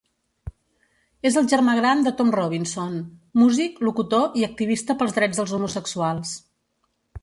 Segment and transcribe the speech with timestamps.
[1.29, 2.97] És el germà gran de Tom Robinson,
[3.43, 6.39] músic, locutor i activista pels drets dels homosexuals.